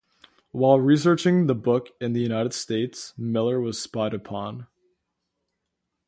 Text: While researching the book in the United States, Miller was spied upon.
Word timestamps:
While 0.49 0.79
researching 0.79 1.45
the 1.45 1.53
book 1.53 1.91
in 2.01 2.13
the 2.13 2.21
United 2.21 2.53
States, 2.55 3.13
Miller 3.19 3.61
was 3.61 3.79
spied 3.79 4.15
upon. 4.15 4.65